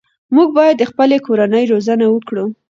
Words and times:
موږ 0.35 0.49
باید 0.57 0.75
د 0.77 0.83
خپلې 0.91 1.17
کورنۍ 1.25 1.63
روزنه 1.73 2.05
وکړو. 2.09 2.45